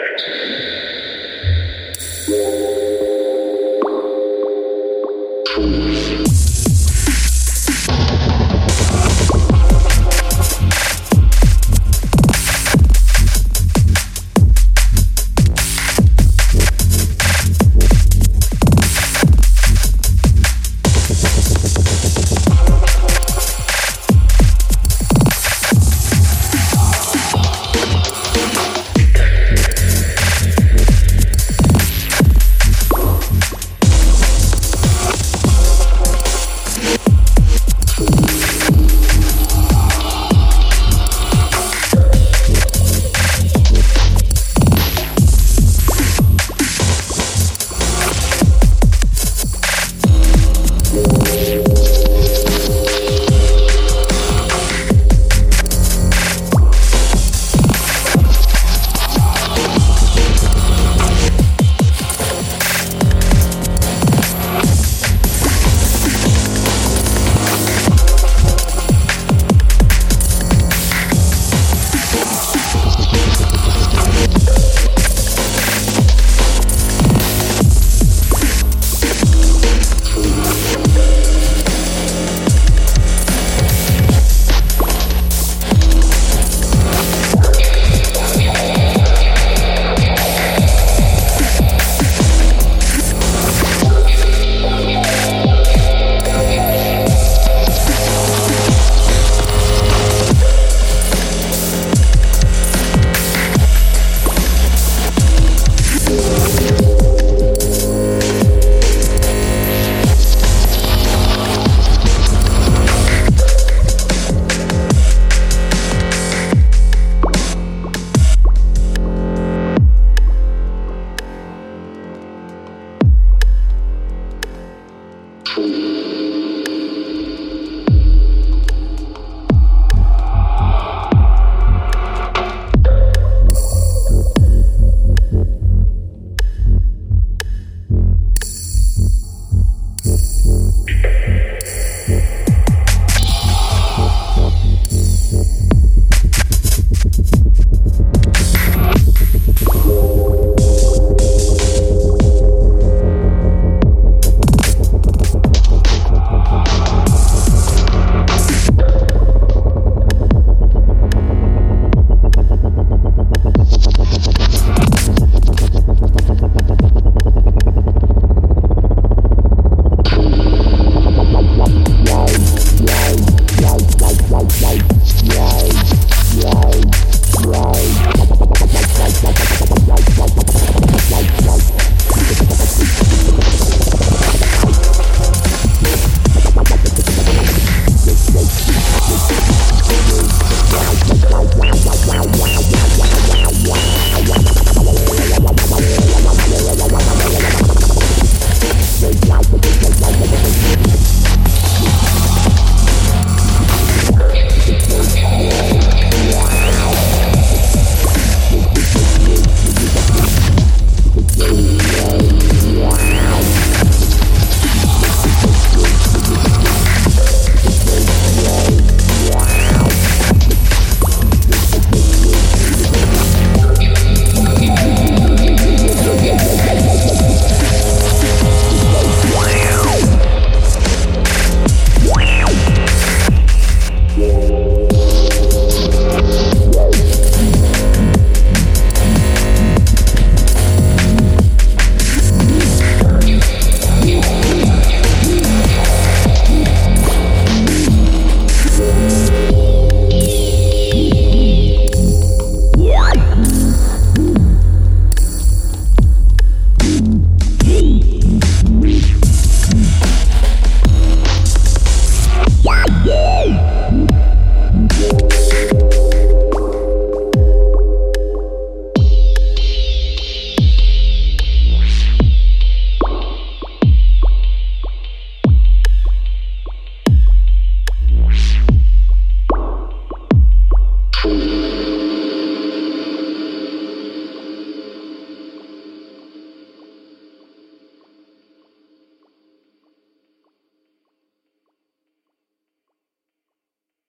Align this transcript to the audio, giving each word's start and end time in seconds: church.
church. 0.00 0.39